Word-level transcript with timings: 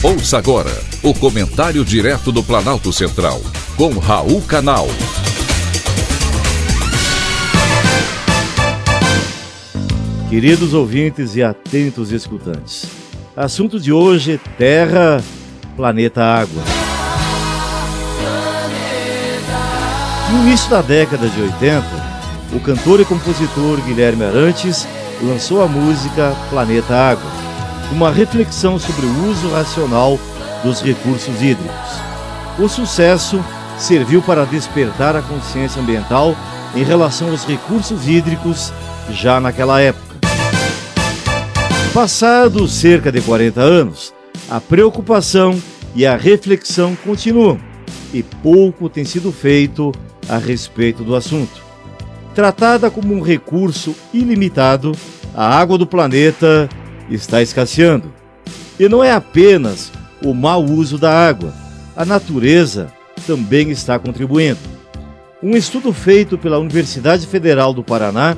Ouça 0.00 0.38
agora 0.38 0.70
o 1.02 1.12
comentário 1.12 1.84
direto 1.84 2.30
do 2.30 2.40
Planalto 2.40 2.92
Central, 2.92 3.40
com 3.76 3.98
Raul 3.98 4.40
Canal. 4.42 4.86
Queridos 10.30 10.72
ouvintes 10.72 11.34
e 11.34 11.42
atentos 11.42 12.12
escutantes, 12.12 12.86
assunto 13.36 13.80
de 13.80 13.92
hoje: 13.92 14.40
Terra, 14.56 15.20
planeta 15.74 16.22
Água. 16.22 16.62
No 20.30 20.46
início 20.46 20.70
da 20.70 20.80
década 20.80 21.28
de 21.28 21.42
80, 21.42 21.84
o 22.52 22.60
cantor 22.60 23.00
e 23.00 23.04
compositor 23.04 23.80
Guilherme 23.80 24.24
Arantes 24.24 24.86
lançou 25.20 25.60
a 25.60 25.66
música 25.66 26.36
Planeta 26.50 26.94
Água 26.94 27.47
uma 27.92 28.10
reflexão 28.10 28.78
sobre 28.78 29.06
o 29.06 29.30
uso 29.30 29.48
racional 29.50 30.18
dos 30.62 30.82
recursos 30.82 31.42
hídricos. 31.42 32.00
O 32.58 32.68
sucesso 32.68 33.42
serviu 33.78 34.20
para 34.20 34.44
despertar 34.44 35.16
a 35.16 35.22
consciência 35.22 35.80
ambiental 35.80 36.36
em 36.74 36.82
relação 36.82 37.30
aos 37.30 37.44
recursos 37.44 38.06
hídricos 38.06 38.72
já 39.10 39.40
naquela 39.40 39.80
época. 39.80 40.16
Passados 41.94 42.72
cerca 42.74 43.10
de 43.10 43.20
40 43.20 43.60
anos, 43.60 44.12
a 44.50 44.60
preocupação 44.60 45.60
e 45.94 46.06
a 46.06 46.16
reflexão 46.16 46.96
continuam 46.96 47.58
e 48.12 48.22
pouco 48.22 48.88
tem 48.88 49.04
sido 49.04 49.32
feito 49.32 49.92
a 50.28 50.36
respeito 50.36 51.02
do 51.02 51.14
assunto. 51.14 51.62
Tratada 52.34 52.90
como 52.90 53.14
um 53.14 53.20
recurso 53.20 53.94
ilimitado, 54.12 54.92
a 55.34 55.58
água 55.58 55.78
do 55.78 55.86
planeta 55.86 56.68
está 57.10 57.42
escasseando. 57.42 58.12
E 58.78 58.88
não 58.88 59.02
é 59.02 59.12
apenas 59.12 59.90
o 60.22 60.34
mau 60.34 60.64
uso 60.64 60.98
da 60.98 61.12
água, 61.12 61.52
a 61.96 62.04
natureza 62.04 62.92
também 63.26 63.70
está 63.70 63.98
contribuindo. 63.98 64.58
Um 65.42 65.56
estudo 65.56 65.92
feito 65.92 66.36
pela 66.36 66.58
Universidade 66.58 67.26
Federal 67.26 67.72
do 67.72 67.84
Paraná, 67.84 68.36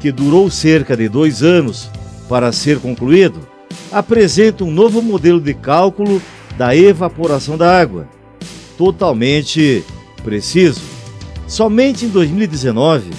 que 0.00 0.10
durou 0.10 0.50
cerca 0.50 0.96
de 0.96 1.08
dois 1.08 1.42
anos 1.42 1.90
para 2.28 2.52
ser 2.52 2.78
concluído, 2.78 3.40
apresenta 3.92 4.64
um 4.64 4.70
novo 4.70 5.02
modelo 5.02 5.40
de 5.40 5.54
cálculo 5.54 6.20
da 6.56 6.74
evaporação 6.74 7.56
da 7.56 7.80
água, 7.80 8.08
totalmente 8.76 9.84
preciso. 10.22 10.80
Somente 11.46 12.04
em 12.04 12.08
2019, 12.08 13.10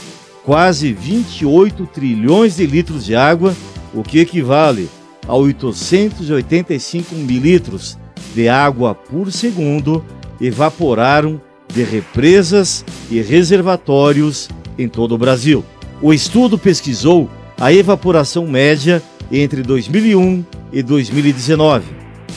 quase 0.44 0.94
28 0.94 1.86
trilhões 1.88 2.56
de 2.56 2.66
litros 2.66 3.06
de 3.06 3.16
água 3.16 3.54
o 3.94 4.04
que 4.04 4.20
equivale 4.20 4.90
a 5.28 5.36
885 5.36 7.16
mililitros 7.16 7.98
de 8.34 8.50
água 8.50 8.96
por 8.96 9.32
segundo, 9.32 10.04
evaporaram 10.40 11.42
de 11.74 11.84
represas 11.84 12.84
e 13.10 13.22
reservatórios 13.22 14.50
em 14.78 14.88
todo 14.88 15.16
o 15.16 15.18
Brasil. 15.18 15.64
O 16.02 16.14
estudo 16.14 16.58
pesquisou 16.58 17.30
a 17.60 17.72
evaporação 17.72 18.48
média 18.48 19.02
entre 19.32 19.62
2001 19.62 20.44
e 20.74 20.82
2019 20.82 21.86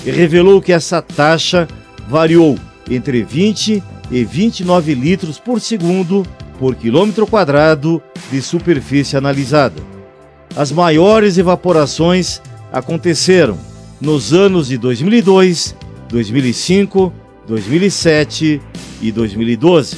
e 0.05 0.11
revelou 0.11 0.61
que 0.61 0.73
essa 0.73 1.01
taxa 1.01 1.67
variou 2.09 2.59
entre 2.91 3.23
20 3.23 3.83
e 4.11 4.25
29 4.25 4.95
litros 4.95 5.39
por 5.39 5.61
segundo 5.61 6.25
por 6.59 6.75
quilômetro 6.75 7.27
quadrado 7.27 8.03
de 8.31 8.41
superfície 8.43 9.17
analisada. 9.17 9.94
As 10.57 10.71
maiores 10.71 11.37
evaporações 11.37 12.41
aconteceram 12.73 13.59
nos 14.01 14.33
anos 14.33 14.69
de 14.69 14.79
2002, 14.79 15.75
2005, 16.09 17.13
2007 17.47 18.63
e 19.03 19.13
2012. 19.13 19.97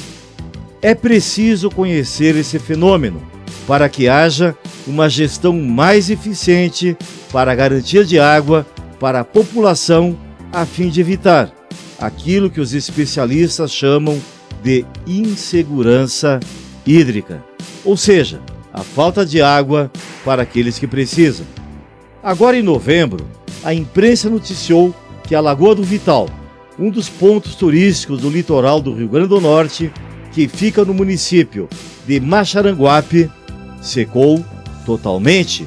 É 0.80 0.94
preciso 0.94 1.70
conhecer 1.70 2.36
esse 2.36 2.58
fenômeno 2.58 3.22
para 3.66 3.88
que 3.88 4.08
haja 4.08 4.56
uma 4.86 5.10
gestão 5.10 5.52
mais 5.52 6.08
eficiente 6.08 6.96
para 7.30 7.52
a 7.52 7.54
garantia 7.54 8.04
de 8.04 8.18
água 8.18 8.66
para 8.98 9.20
a 9.20 9.24
população, 9.24 10.16
a 10.50 10.64
fim 10.64 10.88
de 10.88 11.02
evitar 11.02 11.52
aquilo 11.98 12.48
que 12.48 12.60
os 12.60 12.72
especialistas 12.72 13.72
chamam 13.72 14.18
de 14.62 14.86
insegurança 15.06 16.40
hídrica, 16.86 17.44
ou 17.84 17.96
seja, 17.96 18.40
a 18.72 18.82
falta 18.82 19.24
de 19.24 19.40
água 19.42 19.90
para 20.26 20.42
aqueles 20.42 20.76
que 20.76 20.88
precisam. 20.88 21.46
Agora 22.20 22.58
em 22.58 22.62
novembro, 22.62 23.24
a 23.62 23.72
imprensa 23.72 24.28
noticiou 24.28 24.92
que 25.22 25.36
a 25.36 25.40
Lagoa 25.40 25.76
do 25.76 25.84
Vital, 25.84 26.28
um 26.76 26.90
dos 26.90 27.08
pontos 27.08 27.54
turísticos 27.54 28.20
do 28.20 28.28
litoral 28.28 28.80
do 28.80 28.92
Rio 28.92 29.08
Grande 29.08 29.28
do 29.28 29.40
Norte, 29.40 29.92
que 30.32 30.48
fica 30.48 30.84
no 30.84 30.92
município 30.92 31.68
de 32.04 32.18
Macharanguape, 32.18 33.30
secou 33.80 34.44
totalmente. 34.84 35.64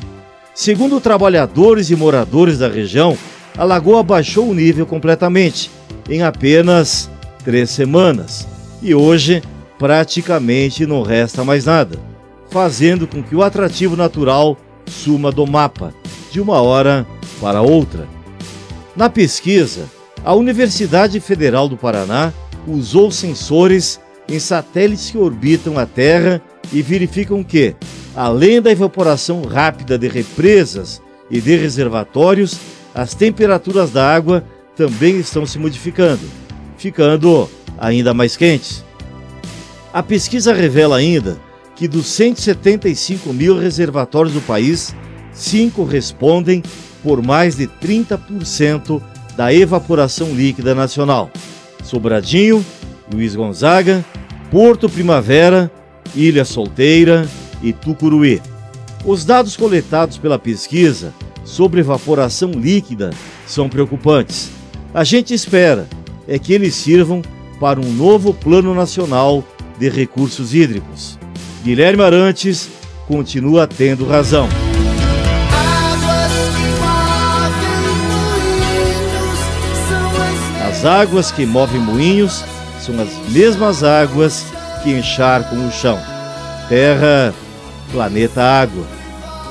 Segundo 0.53 0.99
trabalhadores 0.99 1.89
e 1.89 1.95
moradores 1.95 2.57
da 2.57 2.67
região, 2.67 3.17
a 3.57 3.63
lagoa 3.63 4.03
baixou 4.03 4.49
o 4.49 4.53
nível 4.53 4.85
completamente 4.85 5.71
em 6.09 6.21
apenas 6.21 7.09
três 7.45 7.69
semanas 7.69 8.45
e 8.81 8.93
hoje 8.93 9.41
praticamente 9.77 10.85
não 10.85 11.01
resta 11.01 11.45
mais 11.45 11.63
nada 11.63 12.08
fazendo 12.49 13.07
com 13.07 13.21
que 13.21 13.35
o 13.35 13.43
atrativo 13.43 13.95
natural 13.95 14.57
suma 14.87 15.31
do 15.31 15.45
mapa 15.45 15.93
de 16.31 16.41
uma 16.41 16.61
hora 16.61 17.05
para 17.39 17.61
outra. 17.61 18.07
Na 18.95 19.09
pesquisa, 19.09 19.85
a 20.23 20.33
Universidade 20.33 21.19
Federal 21.19 21.69
do 21.69 21.77
Paraná 21.77 22.33
usou 22.67 23.11
sensores 23.11 23.99
em 24.27 24.39
satélites 24.39 25.09
que 25.09 25.17
orbitam 25.17 25.77
a 25.77 25.85
Terra 25.85 26.41
e 26.71 26.81
verificam 26.81 27.43
que, 27.43 27.75
além 28.15 28.61
da 28.61 28.71
evaporação 28.71 29.43
rápida 29.43 29.97
de 29.97 30.07
represas 30.07 31.01
e 31.31 31.39
de 31.39 31.55
reservatórios, 31.55 32.59
as 32.93 33.13
temperaturas 33.13 33.91
da 33.91 34.13
água 34.13 34.43
também 34.75 35.19
estão 35.19 35.45
se 35.45 35.57
modificando, 35.57 36.21
ficando 36.77 37.49
ainda 37.77 38.13
mais 38.13 38.35
quentes. 38.35 38.83
A 39.93 40.03
pesquisa 40.03 40.53
revela 40.53 40.97
ainda 40.97 41.39
que 41.79 41.87
dos 41.87 42.07
175 42.07 43.31
mil 43.31 43.57
reservatórios 43.57 44.33
do 44.33 44.41
país, 44.41 44.93
cinco 45.31 45.85
respondem 45.85 46.61
por 47.01 47.25
mais 47.25 47.55
de 47.55 47.67
30% 47.67 49.01
da 49.37 49.53
evaporação 49.53 50.33
líquida 50.33 50.75
nacional. 50.75 51.31
Sobradinho, 51.81 52.63
Luiz 53.09 53.33
Gonzaga, 53.33 54.03
Porto 54.51 54.89
Primavera, 54.89 55.71
Ilha 56.13 56.43
Solteira 56.43 57.25
e 57.63 57.71
Tucuruí. 57.71 58.41
Os 59.05 59.23
dados 59.23 59.55
coletados 59.55 60.17
pela 60.17 60.37
pesquisa 60.37 61.13
sobre 61.45 61.79
evaporação 61.79 62.51
líquida 62.51 63.11
são 63.47 63.69
preocupantes. 63.69 64.51
A 64.93 65.05
gente 65.05 65.33
espera 65.33 65.87
é 66.27 66.37
que 66.37 66.51
eles 66.51 66.75
sirvam 66.75 67.21
para 67.57 67.79
um 67.79 67.89
novo 67.93 68.33
Plano 68.33 68.75
Nacional 68.75 69.45
de 69.79 69.87
Recursos 69.87 70.53
Hídricos. 70.53 71.17
Guilherme 71.63 72.03
Arantes 72.03 72.69
continua 73.07 73.67
tendo 73.67 74.07
razão. 74.07 74.47
As 80.69 80.85
águas 80.85 81.31
que 81.31 81.45
movem 81.45 81.81
moinhos 81.81 82.43
são 82.79 82.95
as 83.01 83.09
mesmas 83.31 83.83
águas 83.83 84.45
que 84.81 84.91
encharcam 84.91 85.67
o 85.67 85.71
chão. 85.71 85.99
Terra, 86.69 87.33
planeta 87.91 88.41
água. 88.41 88.85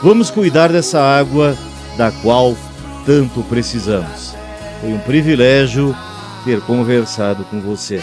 Vamos 0.02 0.30
cuidar 0.30 0.68
dessa 0.68 1.00
água 1.00 1.54
da 1.98 2.10
qual 2.10 2.56
tanto 3.04 3.42
precisamos. 3.42 4.34
Foi 4.80 4.90
um 4.92 4.98
privilégio 5.00 5.94
ter 6.44 6.60
conversado 6.62 7.44
com 7.44 7.60
você. 7.60 8.02